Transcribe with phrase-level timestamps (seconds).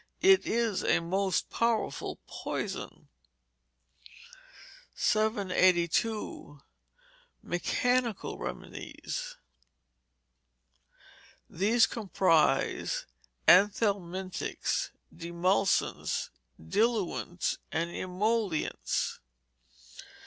[0.23, 3.09] It is a most powerful poison.
[4.95, 6.59] 782.
[7.43, 9.37] Mechanical Remedies.
[11.47, 13.05] These comprise
[13.47, 19.19] anthelmintics, demulcents, diluents, and emollients.